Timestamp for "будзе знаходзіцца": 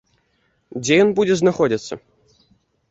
1.21-1.93